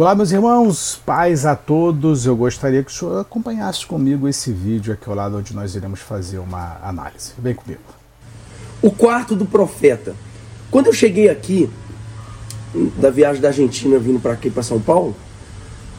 [0.00, 2.24] Olá, meus irmãos, paz a todos.
[2.24, 5.98] Eu gostaria que o senhor acompanhasse comigo esse vídeo aqui ao lado, onde nós iremos
[5.98, 7.32] fazer uma análise.
[7.36, 7.80] Vem comigo.
[8.80, 10.14] O quarto do profeta.
[10.70, 11.68] Quando eu cheguei aqui,
[12.96, 15.16] da viagem da Argentina vindo para aqui, para São Paulo,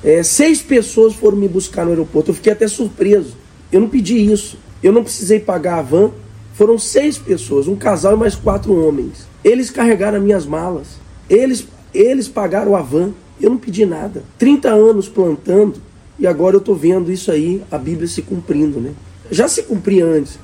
[0.02, 2.32] é, seis pessoas foram me buscar no aeroporto.
[2.32, 3.36] Eu fiquei até surpreso.
[3.70, 4.58] Eu não pedi isso.
[4.82, 6.12] Eu não precisei pagar a van.
[6.54, 9.28] Foram seis pessoas, um casal e mais quatro homens.
[9.44, 10.88] Eles carregaram as minhas malas.
[11.30, 13.12] Eles, eles pagaram a van.
[13.42, 14.24] Eu não pedi nada.
[14.38, 15.82] 30 anos plantando
[16.20, 18.92] e agora eu estou vendo isso aí, a Bíblia se cumprindo, né?
[19.32, 20.38] Já se cumpria antes,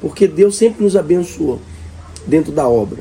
[0.00, 1.60] porque Deus sempre nos abençoou
[2.26, 2.98] dentro da obra.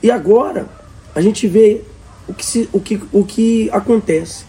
[0.00, 0.68] E agora
[1.14, 1.80] a gente vê
[2.28, 4.44] o que, se, o que, o que acontece.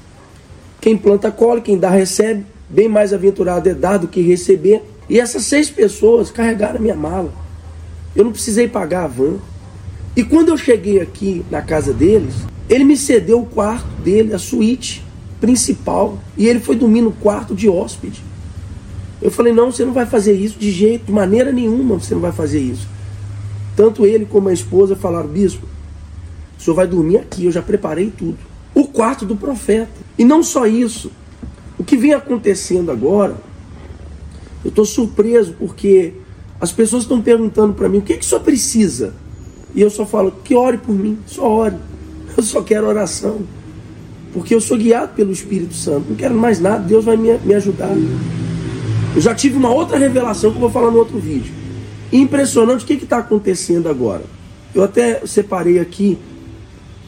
[0.79, 2.45] Quem planta colhe, quem dá recebe.
[2.69, 4.83] Bem mais aventurado é dar do que receber.
[5.09, 7.33] E essas seis pessoas carregaram a minha mala.
[8.15, 9.37] Eu não precisei pagar a van.
[10.15, 12.35] E quando eu cheguei aqui na casa deles,
[12.69, 15.03] ele me cedeu o quarto dele, a suíte
[15.39, 18.23] principal, e ele foi dormir no quarto de hóspede.
[19.21, 22.21] Eu falei: não, você não vai fazer isso de jeito, de maneira nenhuma você não
[22.21, 22.87] vai fazer isso.
[23.75, 25.65] Tanto ele como a esposa falaram: bispo,
[26.57, 28.37] o senhor vai dormir aqui, eu já preparei tudo.
[28.73, 29.91] O quarto do profeta.
[30.17, 31.11] E não só isso,
[31.77, 33.35] o que vem acontecendo agora,
[34.63, 36.13] eu estou surpreso porque
[36.59, 39.13] as pessoas estão perguntando para mim: o que, que o senhor precisa?
[39.75, 41.75] E eu só falo: que ore por mim, só ore.
[42.35, 43.41] Eu só quero oração.
[44.33, 46.09] Porque eu sou guiado pelo Espírito Santo.
[46.09, 47.95] Não quero mais nada, Deus vai me, me ajudar.
[49.15, 51.53] Eu já tive uma outra revelação que eu vou falar no outro vídeo.
[52.11, 54.23] Impressionante o que está acontecendo agora.
[54.73, 56.17] Eu até separei aqui.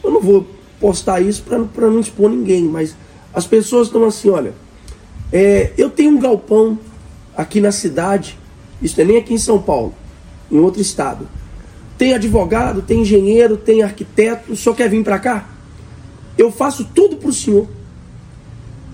[0.02, 0.46] Eu não vou
[0.80, 2.96] postar isso para não expor ninguém, mas
[3.34, 4.54] as pessoas estão assim: olha,
[5.32, 6.78] é, eu tenho um galpão
[7.36, 8.38] aqui na cidade,
[8.80, 9.94] isso é nem aqui em São Paulo,
[10.50, 11.28] em outro estado.
[11.98, 14.52] Tem advogado, tem engenheiro, tem arquiteto.
[14.52, 15.48] O senhor quer vir para cá?
[16.36, 17.66] Eu faço tudo para o senhor.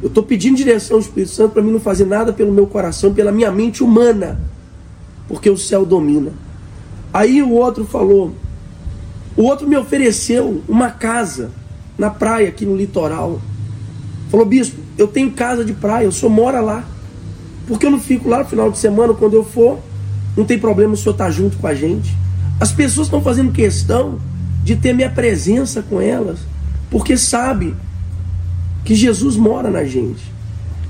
[0.00, 3.14] Eu estou pedindo direção ao Espírito Santo para mim não fazer nada pelo meu coração,
[3.14, 4.40] pela minha mente humana,
[5.28, 6.32] porque o céu domina.
[7.12, 8.32] Aí o outro falou,
[9.36, 11.50] o outro me ofereceu uma casa
[11.96, 13.40] na praia aqui no litoral.
[14.30, 16.84] Falou, bispo, eu tenho casa de praia, eu só mora lá.
[17.66, 19.78] Porque eu não fico lá no final de semana, quando eu for,
[20.36, 22.16] não tem problema o senhor estar tá junto com a gente.
[22.62, 24.20] As pessoas estão fazendo questão
[24.62, 26.38] de ter minha presença com elas,
[26.88, 27.74] porque sabe
[28.84, 30.22] que Jesus mora na gente.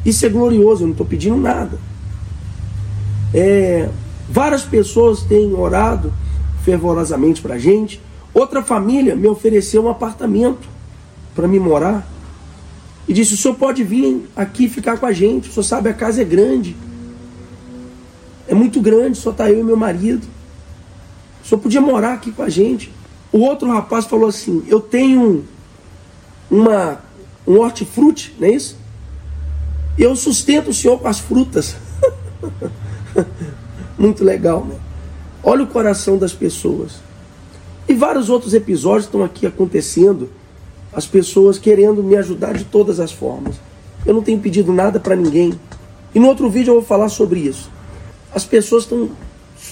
[0.05, 1.78] Isso é glorioso, eu não estou pedindo nada.
[3.33, 3.88] É,
[4.28, 6.12] várias pessoas têm orado
[6.62, 7.99] fervorosamente para a gente.
[8.34, 10.69] Outra família me ofereceu um apartamento
[11.34, 12.06] para me morar.
[13.09, 15.49] E disse: o senhor pode vir aqui ficar com a gente.
[15.49, 16.77] O senhor sabe, a casa é grande.
[18.47, 20.41] É muito grande, só está eu e meu marido.
[21.42, 22.92] O senhor podia morar aqui com a gente.
[23.32, 25.44] O outro rapaz falou assim: Eu tenho
[26.50, 27.00] uma,
[27.47, 28.76] um hortifruti, não é isso?
[29.98, 31.76] Eu sustento o senhor com as frutas.
[33.98, 34.76] Muito legal, né?
[35.42, 37.00] Olha o coração das pessoas.
[37.88, 40.30] E vários outros episódios estão aqui acontecendo.
[40.92, 43.56] As pessoas querendo me ajudar de todas as formas.
[44.04, 45.53] Eu não tenho pedido nada para ninguém.
[46.14, 47.70] E no outro vídeo eu vou falar sobre isso.
[48.34, 49.10] As pessoas estão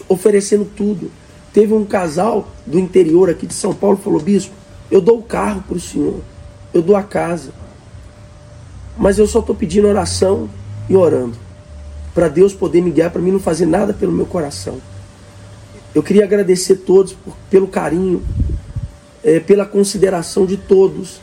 [0.09, 1.11] oferecendo tudo.
[1.53, 4.55] Teve um casal do interior aqui de São Paulo falou: Bispo,
[4.91, 6.21] eu dou o carro para o senhor,
[6.73, 7.53] eu dou a casa,
[8.97, 10.49] mas eu só estou pedindo oração
[10.89, 11.37] e orando,
[12.15, 14.81] para Deus poder me guiar, para mim não fazer nada pelo meu coração.
[15.93, 18.23] Eu queria agradecer a todos por, pelo carinho,
[19.25, 21.21] é, pela consideração de todos,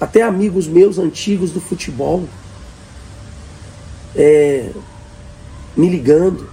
[0.00, 2.24] até amigos meus antigos do futebol,
[4.16, 4.70] é,
[5.76, 6.48] me ligando,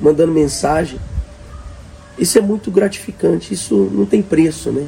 [0.00, 0.98] mandando mensagem.
[2.20, 4.86] Isso é muito gratificante, isso não tem preço, né?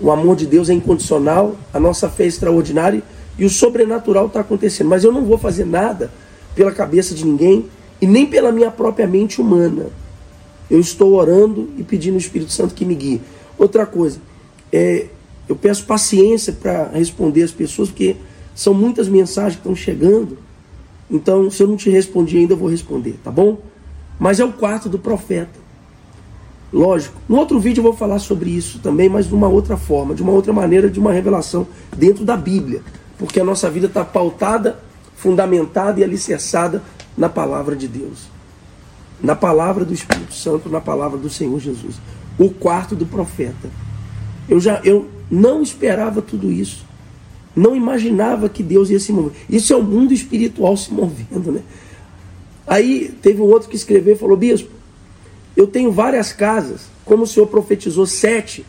[0.00, 3.02] O amor de Deus é incondicional, a nossa fé é extraordinária
[3.36, 4.86] e o sobrenatural está acontecendo.
[4.86, 6.12] Mas eu não vou fazer nada
[6.54, 7.66] pela cabeça de ninguém
[8.00, 9.86] e nem pela minha própria mente humana.
[10.70, 13.20] Eu estou orando e pedindo ao Espírito Santo que me guie.
[13.58, 14.20] Outra coisa,
[14.72, 15.06] é,
[15.48, 18.14] eu peço paciência para responder as pessoas, porque
[18.54, 20.38] são muitas mensagens que estão chegando.
[21.10, 23.58] Então, se eu não te respondi ainda, eu vou responder, tá bom?
[24.20, 25.67] Mas é o quarto do profeta.
[26.72, 27.18] Lógico.
[27.28, 30.22] No outro vídeo eu vou falar sobre isso também, mas de uma outra forma, de
[30.22, 31.66] uma outra maneira, de uma revelação
[31.96, 32.82] dentro da Bíblia.
[33.18, 34.78] Porque a nossa vida está pautada,
[35.16, 36.82] fundamentada e alicerçada
[37.16, 38.28] na palavra de Deus.
[39.20, 41.96] Na palavra do Espírito Santo, na palavra do Senhor Jesus.
[42.38, 43.68] O quarto do profeta.
[44.48, 46.86] Eu já eu não esperava tudo isso.
[47.56, 49.32] Não imaginava que Deus ia se mover.
[49.50, 51.62] Isso é o mundo espiritual se movendo, né?
[52.66, 54.70] Aí teve um outro que escreveu e falou: Bispo,
[55.58, 58.64] eu tenho várias casas, como o Senhor profetizou, sete.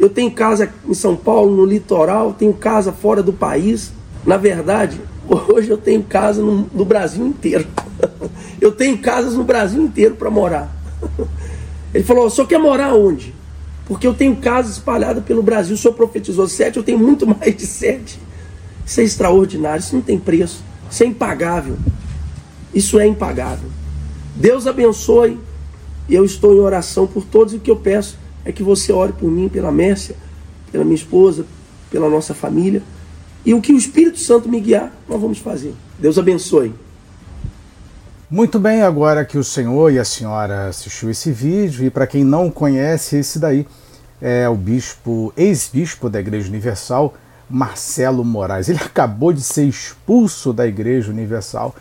[0.00, 3.92] Eu tenho casa em São Paulo, no litoral, tenho casa fora do país.
[4.24, 4.98] Na verdade,
[5.28, 7.66] hoje eu tenho casa no, no Brasil inteiro.
[8.58, 10.74] Eu tenho casas no Brasil inteiro para morar.
[11.92, 13.34] Ele falou: "Só quer morar onde?"
[13.84, 15.74] Porque eu tenho casas espalhadas pelo Brasil.
[15.74, 18.18] O senhor profetizou sete, eu tenho muito mais de sete.
[18.86, 20.64] Isso é extraordinário, isso não tem preço.
[20.90, 21.76] Isso é impagável.
[22.72, 23.68] Isso é impagável.
[24.34, 25.38] Deus abençoe.
[26.08, 29.12] Eu estou em oração por todos e o que eu peço é que você ore
[29.12, 30.14] por mim, pela Mércia,
[30.70, 31.46] pela minha esposa,
[31.90, 32.82] pela nossa família.
[33.44, 35.74] E o que o Espírito Santo me guiar, nós vamos fazer.
[35.98, 36.74] Deus abençoe.
[38.30, 42.24] Muito bem, agora que o senhor e a senhora assistiu esse vídeo, e para quem
[42.24, 43.66] não conhece, esse daí
[44.20, 47.14] é o bispo, ex-bispo da Igreja Universal,
[47.48, 48.68] Marcelo Moraes.
[48.68, 51.74] Ele acabou de ser expulso da Igreja Universal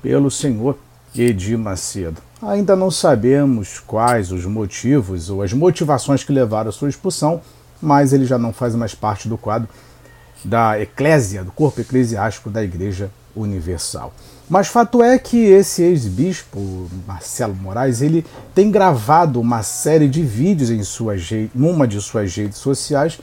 [0.00, 0.78] pelo senhor
[1.14, 2.27] Edir Macedo.
[2.40, 7.40] Ainda não sabemos quais os motivos ou as motivações que levaram à sua expulsão,
[7.82, 9.68] mas ele já não faz mais parte do quadro
[10.44, 14.12] da eclésia, do corpo eclesiástico da Igreja Universal.
[14.48, 18.24] Mas fato é que esse ex-bispo, Marcelo Moraes, ele
[18.54, 21.16] tem gravado uma série de vídeos em sua,
[21.52, 23.18] numa de suas redes sociais,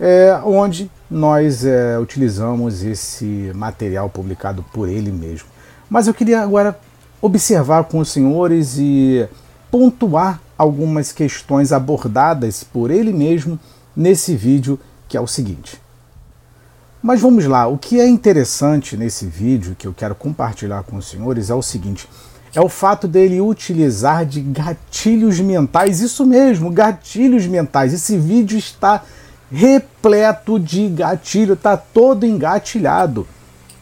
[0.00, 5.48] é, onde nós é, utilizamos esse material publicado por ele mesmo.
[5.90, 6.78] Mas eu queria agora
[7.22, 9.26] observar com os senhores e
[9.70, 13.58] pontuar algumas questões abordadas por ele mesmo
[13.96, 14.78] nesse vídeo,
[15.08, 15.80] que é o seguinte.
[17.02, 21.08] Mas vamos lá, o que é interessante nesse vídeo que eu quero compartilhar com os
[21.08, 22.08] senhores é o seguinte:
[22.54, 27.92] é o fato dele utilizar de gatilhos mentais, isso mesmo, gatilhos mentais.
[27.92, 29.02] Esse vídeo está
[29.50, 33.26] repleto de gatilho, está todo engatilhado.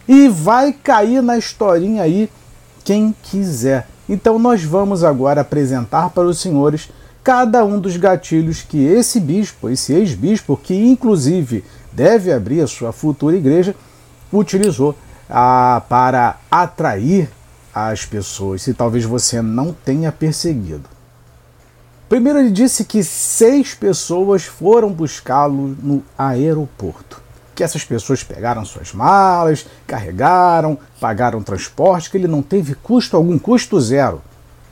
[0.08, 2.30] E vai cair na historinha aí
[2.84, 3.86] quem quiser.
[4.08, 6.90] Então nós vamos agora apresentar para os senhores
[7.22, 12.92] cada um dos gatilhos que esse bispo, esse ex-bispo, que inclusive deve abrir a sua
[12.92, 13.74] futura igreja,
[14.32, 14.96] utilizou
[15.28, 17.30] ah, para atrair
[17.74, 20.88] as pessoas, se talvez você não tenha perseguido.
[22.08, 27.19] Primeiro, ele disse que seis pessoas foram buscá-lo no aeroporto.
[27.60, 33.38] Que essas pessoas pegaram suas malas, carregaram, pagaram transporte, que ele não teve custo algum,
[33.38, 34.22] custo zero.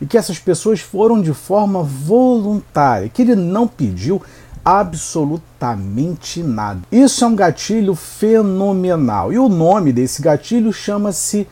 [0.00, 4.22] E que essas pessoas foram de forma voluntária, que ele não pediu
[4.64, 6.80] absolutamente nada.
[6.90, 9.34] Isso é um gatilho fenomenal.
[9.34, 11.46] E o nome desse gatilho chama-se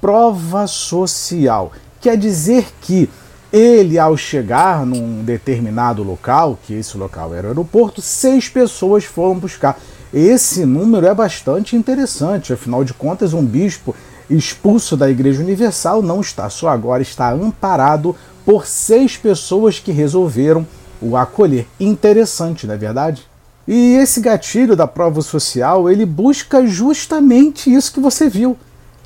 [0.00, 1.72] prova social.
[2.00, 3.10] Quer dizer que
[3.52, 9.36] ele, ao chegar num determinado local, que esse local era o aeroporto, seis pessoas foram
[9.36, 9.76] buscar.
[10.16, 13.94] Esse número é bastante interessante, afinal de contas, um bispo
[14.30, 20.66] expulso da Igreja Universal não está só agora, está amparado por seis pessoas que resolveram
[21.02, 21.66] o acolher.
[21.78, 23.26] Interessante, não é verdade?
[23.68, 28.56] E esse gatilho da prova social, ele busca justamente isso que você viu,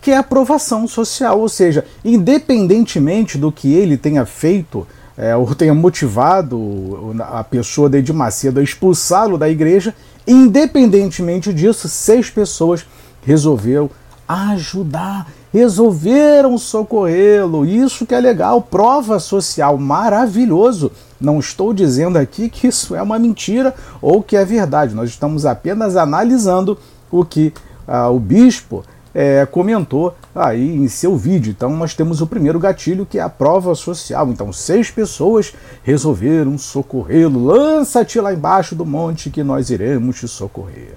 [0.01, 4.87] que é a aprovação social, ou seja, independentemente do que ele tenha feito
[5.19, 9.93] é, ou tenha motivado a pessoa de Macedo a expulsá-lo da igreja,
[10.27, 12.87] independentemente disso, seis pessoas
[13.23, 13.91] resolveram
[14.29, 17.65] ajudar, resolveram socorrê-lo.
[17.65, 20.93] Isso que é legal, prova social, maravilhoso.
[21.21, 24.95] Não estou dizendo aqui que isso é uma mentira ou que é verdade.
[24.95, 26.79] Nós estamos apenas analisando
[27.11, 27.53] o que
[27.87, 31.51] ah, o bispo é, comentou aí em seu vídeo.
[31.51, 34.29] Então nós temos o primeiro gatilho que é a prova social.
[34.29, 35.53] Então seis pessoas
[35.83, 37.45] resolveram socorrê-lo.
[37.45, 40.95] Lança-te lá embaixo do monte que nós iremos te socorrer.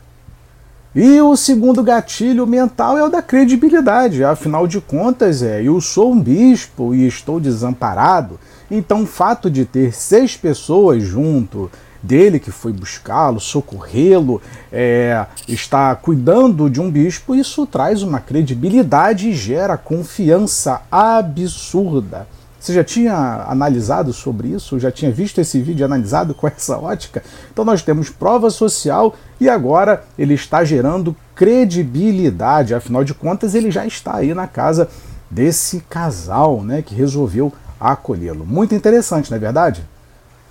[0.95, 4.23] E o segundo gatilho mental é o da credibilidade.
[4.23, 8.39] Afinal de contas, é, eu sou um bispo e estou desamparado.
[8.69, 11.69] Então, o fato de ter seis pessoas junto
[12.03, 14.41] dele que foi buscá-lo, socorrê-lo,
[14.71, 22.27] é, está cuidando de um bispo, isso traz uma credibilidade e gera confiança absurda.
[22.59, 24.79] Você já tinha analisado sobre isso?
[24.79, 27.21] Já tinha visto esse vídeo analisado com essa ótica?
[27.51, 32.73] Então nós temos prova social e agora ele está gerando credibilidade.
[32.73, 34.89] Afinal de contas, ele já está aí na casa
[35.29, 38.45] desse casal, né, que resolveu acolhê-lo.
[38.45, 39.83] Muito interessante, não é verdade?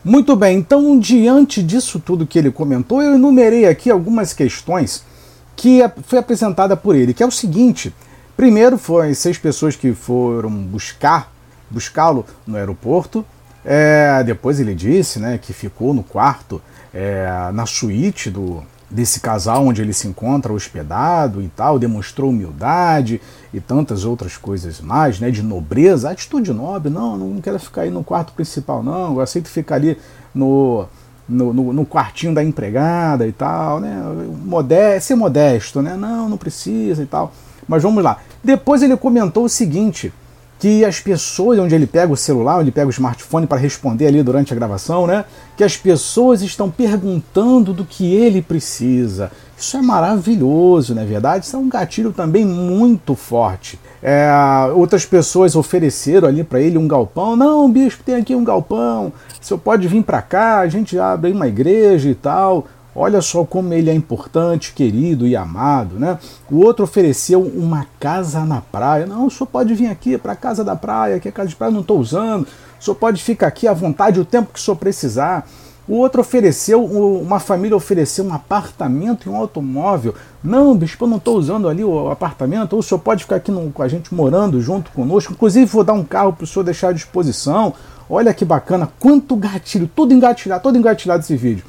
[0.05, 5.05] Muito bem, então diante disso tudo que ele comentou, eu enumerei aqui algumas questões
[5.55, 7.95] que foi apresentada por ele, que é o seguinte:
[8.37, 11.33] primeiro foram seis pessoas que foram buscar
[11.71, 13.25] buscá-lo no aeroporto.
[13.65, 16.61] É, depois ele disse né, que ficou no quarto,
[16.93, 18.63] é, na suíte do,
[18.93, 23.21] desse casal onde ele se encontra hospedado e tal, demonstrou humildade
[23.53, 27.91] e tantas outras coisas mais, né, de nobreza, atitude nobre, não, não quero ficar aí
[27.91, 29.99] no quarto principal não, eu aceito ficar ali
[30.35, 30.87] no,
[31.29, 34.03] no, no, no, quartinho da empregada e tal, né?
[34.45, 35.97] Modesto, ser modesto, né?
[35.97, 37.33] Não, não precisa e tal.
[37.67, 38.19] Mas vamos lá.
[38.43, 40.13] Depois ele comentou o seguinte:
[40.63, 44.07] que as pessoas, onde ele pega o celular, onde ele pega o smartphone para responder
[44.07, 45.25] ali durante a gravação, né?
[45.57, 49.33] Que as pessoas estão perguntando do que ele precisa.
[49.59, 51.47] Isso é maravilhoso, não é verdade?
[51.47, 53.77] Isso é um gatilho também muito forte.
[54.01, 54.31] É,
[54.73, 57.35] outras pessoas ofereceram ali para ele um galpão.
[57.35, 59.13] Não, bispo, tem aqui um galpão.
[59.41, 62.69] Senhor pode vir para cá, a gente abre uma igreja e tal.
[62.95, 66.19] Olha só como ele é importante, querido e amado, né?
[66.51, 69.07] O outro ofereceu uma casa na praia.
[69.07, 71.57] Não, o senhor pode vir aqui para a casa da praia, que a casa de
[71.57, 72.47] praia não estou usando.
[72.79, 75.49] O senhor pode ficar aqui à vontade o tempo que o senhor precisar.
[75.89, 80.15] O outro ofereceu, uma família ofereceu um apartamento e um automóvel.
[80.45, 82.75] Não, bispo, eu não estou usando ali o apartamento.
[82.75, 85.33] Ou o senhor pode ficar aqui no, com a gente morando junto conosco.
[85.33, 87.73] Inclusive, vou dar um carro para o senhor deixar à disposição.
[88.09, 91.65] Olha que bacana, quanto gatilho, tudo engatilhado, todo engatilhado esse vídeo.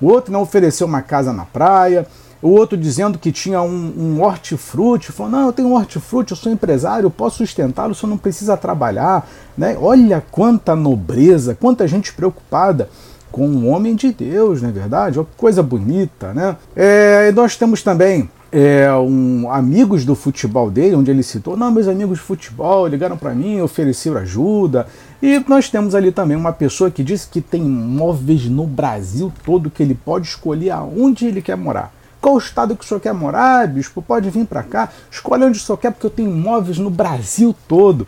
[0.00, 2.06] O outro não ofereceu uma casa na praia.
[2.42, 6.36] O outro dizendo que tinha um, um hortifruti, falou: Não, eu tenho um hortifruti, eu
[6.36, 9.28] sou empresário, eu posso sustentá-lo, o senhor não precisa trabalhar.
[9.56, 9.76] Né?
[9.80, 12.88] Olha quanta nobreza, quanta gente preocupada
[13.32, 15.18] com um homem de Deus, não é verdade?
[15.18, 16.56] Uma coisa bonita, né?
[16.74, 21.88] É, nós temos também é, um, amigos do futebol dele, onde ele citou, não, meus
[21.88, 24.86] amigos de futebol ligaram para mim, ofereceram ajuda.
[25.22, 29.70] E nós temos ali também uma pessoa que disse que tem móveis no Brasil todo,
[29.70, 31.92] que ele pode escolher aonde ele quer morar.
[32.20, 34.02] Qual estado que o senhor quer morar, bispo?
[34.02, 37.54] Pode vir para cá, escolhe onde o senhor quer, porque eu tenho móveis no Brasil
[37.68, 38.06] todo.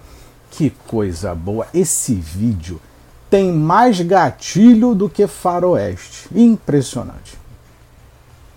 [0.50, 1.66] Que coisa boa!
[1.72, 2.80] Esse vídeo
[3.30, 6.28] tem mais gatilho do que faroeste.
[6.34, 7.38] Impressionante.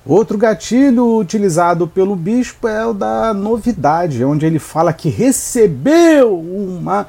[0.05, 7.05] Outro gatilho utilizado pelo bispo é o da novidade, onde ele fala que recebeu uma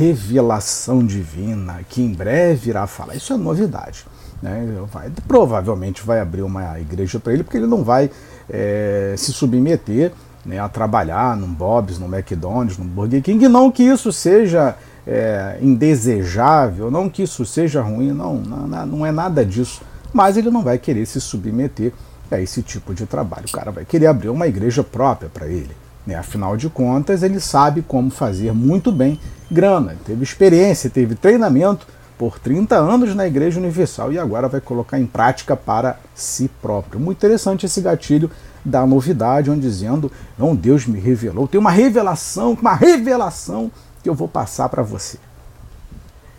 [0.00, 3.14] revelação divina, que em breve irá falar.
[3.14, 4.06] Isso é novidade.
[4.42, 4.66] Né?
[4.90, 8.10] Vai, provavelmente vai abrir uma igreja para ele, porque ele não vai
[8.48, 10.12] é, se submeter
[10.44, 13.46] né, a trabalhar num Bob's, no McDonald's, no Burger King.
[13.46, 14.74] Não que isso seja
[15.06, 19.82] é, indesejável, não que isso seja ruim, não, não, não é nada disso.
[20.14, 21.92] Mas ele não vai querer se submeter
[22.30, 23.44] a esse tipo de trabalho.
[23.46, 25.76] O cara vai querer abrir uma igreja própria para ele.
[26.06, 26.14] Né?
[26.14, 29.18] Afinal de contas, ele sabe como fazer muito bem
[29.50, 29.96] grana.
[30.04, 31.86] teve experiência, teve treinamento
[32.18, 37.00] por 30 anos na Igreja Universal e agora vai colocar em prática para si próprio.
[37.00, 38.30] Muito interessante esse gatilho
[38.64, 41.48] da novidade, onde dizendo, não, Deus me revelou.
[41.48, 43.70] Tem uma revelação, uma revelação
[44.02, 45.18] que eu vou passar para você.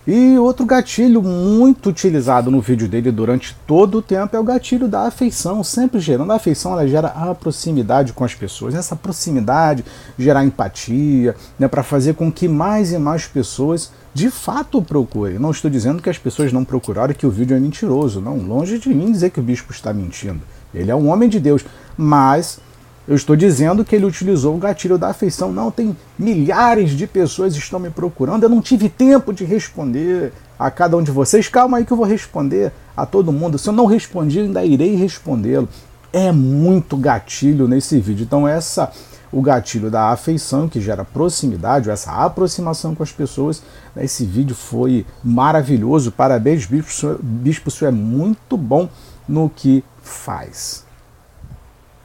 [0.08, 4.88] E outro gatilho muito utilizado no vídeo dele durante todo o tempo é o gatilho
[4.88, 5.64] da afeição.
[5.64, 8.74] Sempre gerando a afeição, ela gera a proximidade com as pessoas.
[8.74, 9.86] Essa proximidade
[10.18, 15.38] gerar empatia, né, para fazer com que mais e mais pessoas de fato procurem.
[15.38, 18.20] Não estou dizendo que as pessoas não procuraram que o vídeo é mentiroso.
[18.20, 20.42] Não, longe de mim dizer que o bispo está mentindo.
[20.74, 21.64] Ele é um homem de Deus,
[21.96, 22.60] mas
[23.08, 25.52] eu estou dizendo que ele utilizou o gatilho da afeição.
[25.52, 28.44] Não, tem milhares de pessoas estão me procurando.
[28.44, 31.48] Eu não tive tempo de responder a cada um de vocês.
[31.48, 33.58] Calma aí que eu vou responder a todo mundo.
[33.58, 35.68] Se eu não respondi, ainda irei respondê-lo.
[36.14, 38.24] É muito gatilho nesse vídeo.
[38.24, 38.92] Então essa
[39.32, 43.64] o gatilho da afeição que gera proximidade, essa aproximação com as pessoas.
[43.96, 46.12] Esse vídeo foi maravilhoso.
[46.12, 47.18] Parabéns, bispo.
[47.22, 48.90] Bispo, isso é muito bom
[49.28, 50.91] no que faz.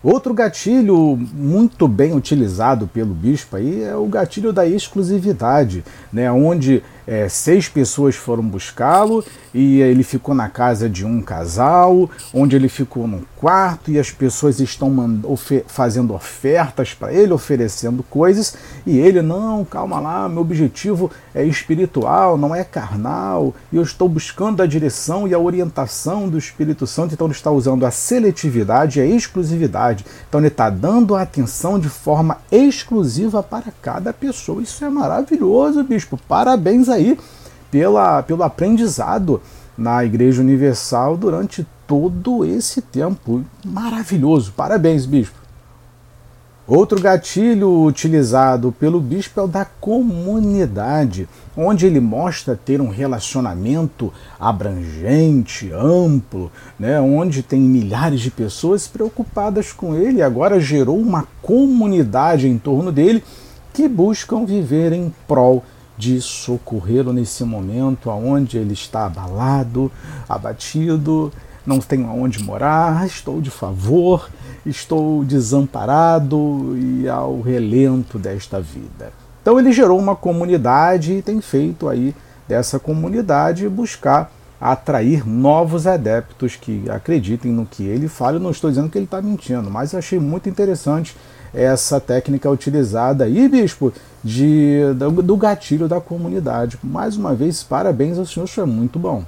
[0.07, 5.83] Outro gatilho muito bem utilizado pelo bispo aí é o gatilho da exclusividade,
[6.13, 12.11] né, onde é, seis pessoas foram buscá-lo e ele ficou na casa de um casal,
[12.35, 18.03] onde ele ficou num quarto e as pessoas estão ofe fazendo ofertas para ele, oferecendo
[18.03, 23.83] coisas, e ele, não, calma lá, meu objetivo é espiritual, não é carnal, e eu
[23.83, 27.91] estou buscando a direção e a orientação do Espírito Santo, então ele está usando a
[27.91, 30.05] seletividade e a exclusividade.
[30.29, 34.63] Então ele está dando a atenção de forma exclusiva para cada pessoa.
[34.63, 36.19] Isso é maravilhoso, bispo.
[36.29, 37.19] Parabéns a aí
[37.71, 39.41] pela, pelo aprendizado
[39.77, 43.45] na Igreja Universal durante todo esse tempo.
[43.65, 44.53] Maravilhoso.
[44.57, 45.47] Parabéns, bispo.
[46.67, 54.13] Outro gatilho utilizado pelo bispo é o da comunidade, onde ele mostra ter um relacionamento
[54.41, 60.21] abrangente, amplo, né, onde tem milhares de pessoas preocupadas com ele.
[60.21, 63.23] Agora gerou uma comunidade em torno dele
[63.73, 65.63] que buscam viver em prol
[65.97, 69.91] de socorrê-lo nesse momento aonde ele está abalado,
[70.29, 71.33] abatido,
[71.67, 74.31] não tenho aonde morar, estou de favor,
[74.65, 79.13] estou desamparado e ao relento desta vida.
[79.43, 82.15] Então ele gerou uma comunidade e tem feito aí
[82.49, 88.37] dessa comunidade buscar atrair novos adeptos que acreditem no que ele fala.
[88.37, 91.17] Eu não estou dizendo que ele está mentindo, mas achei muito interessante
[91.55, 94.81] essa técnica utilizada aí, bispo, de,
[95.25, 96.79] do gatilho da comunidade.
[96.83, 99.25] Mais uma vez, parabéns ao senhor, isso é muito bom.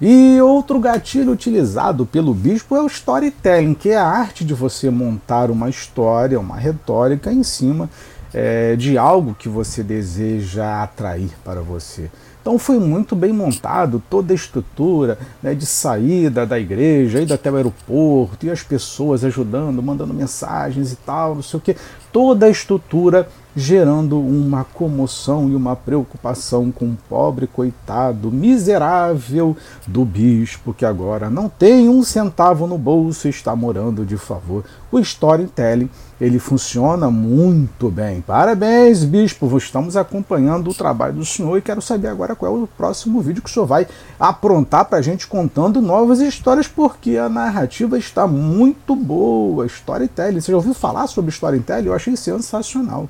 [0.00, 4.90] E outro gatilho utilizado pelo bispo é o storytelling, que é a arte de você
[4.90, 7.88] montar uma história, uma retórica em cima
[8.32, 12.10] é, de algo que você deseja atrair para você.
[12.44, 17.50] Então foi muito bem montado toda a estrutura né, de saída da igreja, ida até
[17.50, 21.74] o aeroporto, e as pessoas ajudando, mandando mensagens e tal, não sei o que.
[22.12, 29.56] Toda a estrutura gerando uma comoção e uma preocupação com o pobre coitado miserável
[29.86, 34.64] do bispo que agora não tem um centavo no bolso e está morando de favor.
[34.90, 38.20] O storytelling ele funciona muito bem.
[38.20, 42.66] Parabéns, bispo, estamos acompanhando o trabalho do senhor e quero saber agora qual é o
[42.66, 43.86] próximo vídeo que o senhor vai
[44.18, 49.66] aprontar para a gente contando novas histórias, porque a narrativa está muito boa.
[49.66, 51.86] Storytelling, você já ouviu falar sobre storytelling?
[51.86, 53.08] Eu achei sensacional.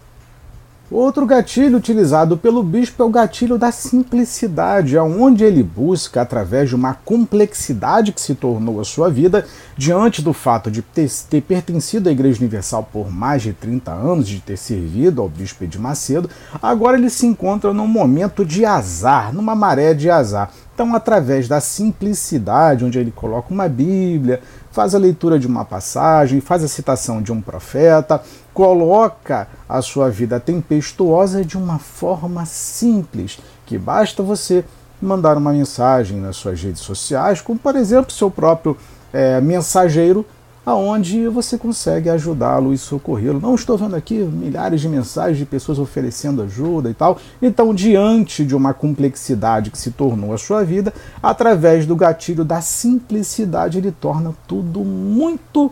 [0.97, 6.77] Outro gatilho utilizado pelo bispo é o gatilho da simplicidade, onde ele busca, através de
[6.77, 9.45] uma complexidade que se tornou a sua vida,
[9.77, 14.39] diante do fato de ter pertencido à Igreja Universal por mais de 30 anos, de
[14.39, 16.31] ter servido ao bispo de Macedo,
[16.63, 20.53] agora ele se encontra num momento de azar, numa maré de azar.
[20.75, 24.41] Então, através da simplicidade, onde ele coloca uma Bíblia,
[24.73, 28.21] faz a leitura de uma passagem, faz a citação de um profeta,
[28.53, 34.65] coloca a sua vida tempestuosa de uma forma simples, que basta você
[35.01, 38.77] mandar uma mensagem nas suas redes sociais, como por exemplo seu próprio
[39.13, 40.27] é, mensageiro
[40.65, 43.41] aonde você consegue ajudá-lo e socorrê-lo.
[43.41, 47.19] Não estou vendo aqui milhares de mensagens de pessoas oferecendo ajuda e tal.
[47.41, 52.61] Então, diante de uma complexidade que se tornou a sua vida, através do gatilho da
[52.61, 55.71] simplicidade, ele torna tudo muito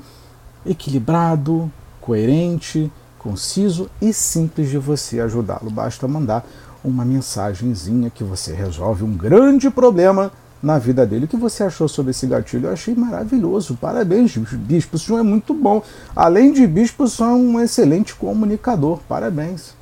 [0.66, 5.71] equilibrado, coerente, conciso e simples de você ajudá-lo.
[5.71, 6.45] Basta mandar
[6.85, 11.25] uma mensagenzinha que você resolve um grande problema na vida dele.
[11.25, 12.68] O que você achou sobre esse gatilho?
[12.68, 13.77] Eu achei maravilhoso.
[13.81, 14.96] Parabéns, bispo.
[14.96, 15.83] O senhor é muito bom.
[16.14, 19.01] Além de bispo, o senhor é um excelente comunicador.
[19.09, 19.75] Parabéns.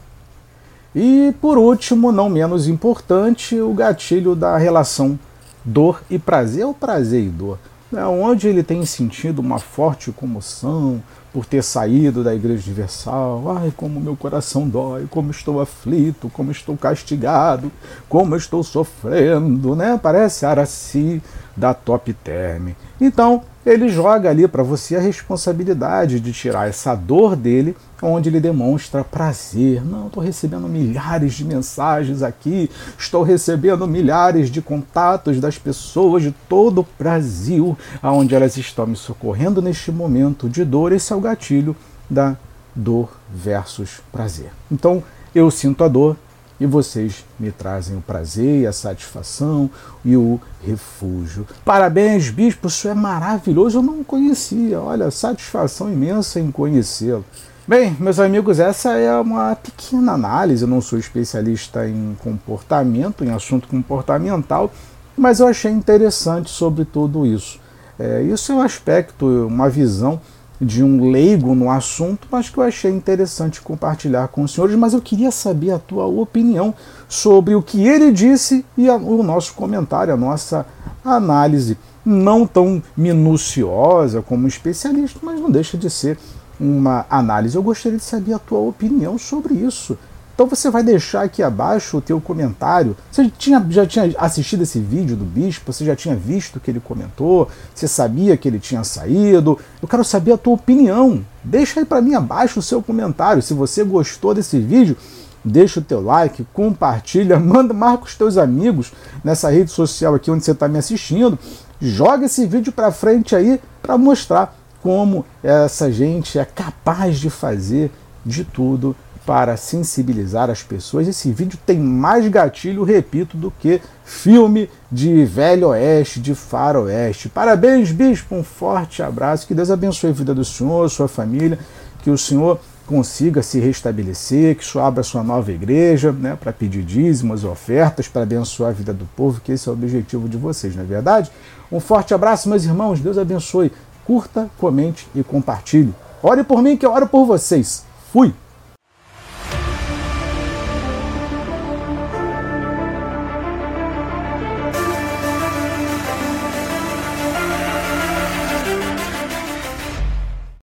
[0.94, 5.18] E por último, não menos importante, o gatilho da relação
[5.64, 7.58] dor e prazer, o prazer e dor.
[7.92, 8.04] Né?
[8.04, 13.56] Onde ele tem sentido uma forte comoção, por ter saído da Igreja Universal.
[13.58, 17.70] Ai, como meu coração dói, como estou aflito, como estou castigado,
[18.08, 19.98] como estou sofrendo, né?
[20.02, 21.22] Parece Araci
[21.56, 22.70] da Top Term.
[23.00, 28.40] Então, ele joga ali para você a responsabilidade de tirar essa dor dele, onde ele
[28.40, 29.84] demonstra prazer.
[29.84, 36.34] Não, estou recebendo milhares de mensagens aqui, estou recebendo milhares de contatos das pessoas de
[36.48, 40.92] todo o Brasil, aonde elas estão me socorrendo neste momento de dor.
[40.92, 41.76] Esse é o gatilho
[42.08, 42.36] da
[42.74, 44.50] dor versus prazer.
[44.70, 45.02] Então,
[45.34, 46.16] eu sinto a dor,
[46.60, 49.70] e vocês me trazem o prazer e a satisfação
[50.04, 51.46] e o refúgio.
[51.64, 53.78] Parabéns, bispo, isso é maravilhoso.
[53.78, 54.78] Eu não conhecia.
[54.78, 57.24] Olha, satisfação imensa em conhecê-lo.
[57.66, 60.62] Bem, meus amigos, essa é uma pequena análise.
[60.62, 64.70] Eu não sou especialista em comportamento, em assunto comportamental,
[65.16, 67.58] mas eu achei interessante sobre tudo isso.
[67.98, 70.20] É, isso é um aspecto, uma visão
[70.60, 74.92] de um leigo no assunto, mas que eu achei interessante compartilhar com os senhores, mas
[74.92, 76.74] eu queria saber a tua opinião
[77.08, 80.66] sobre o que ele disse e a, o nosso comentário, a nossa
[81.02, 86.18] análise, não tão minuciosa como especialista, mas não deixa de ser
[86.58, 87.56] uma análise.
[87.56, 89.96] Eu gostaria de saber a tua opinião sobre isso.
[90.40, 92.96] Então você vai deixar aqui abaixo o teu comentário.
[93.12, 95.70] Você tinha, já tinha assistido esse vídeo do bispo?
[95.70, 97.50] Você já tinha visto o que ele comentou?
[97.74, 99.58] Você sabia que ele tinha saído?
[99.82, 101.22] Eu quero saber a tua opinião.
[101.44, 103.42] Deixa aí para mim abaixo o seu comentário.
[103.42, 104.96] Se você gostou desse vídeo,
[105.44, 110.42] deixa o teu like, compartilha, manda, marca os teus amigos nessa rede social aqui onde
[110.42, 111.38] você está me assistindo.
[111.78, 117.90] Joga esse vídeo para frente aí para mostrar como essa gente é capaz de fazer
[118.24, 121.06] de tudo para sensibilizar as pessoas.
[121.06, 127.28] Esse vídeo tem mais gatilho, repito, do que filme de Velho Oeste, de Faroeste.
[127.28, 129.46] Parabéns, bispo, um forte abraço.
[129.46, 131.58] Que Deus abençoe a vida do senhor, sua família,
[132.02, 136.52] que o senhor consiga se restabelecer, que o senhor abra sua nova igreja, né, para
[136.52, 140.36] pedir dízimos, ofertas, para abençoar a vida do povo, que esse é o objetivo de
[140.36, 141.30] vocês, não é verdade?
[141.70, 142.98] Um forte abraço, meus irmãos.
[142.98, 143.70] Deus abençoe.
[144.04, 145.94] Curta, comente e compartilhe.
[146.20, 147.84] Ore por mim que eu oro por vocês.
[148.12, 148.34] Fui!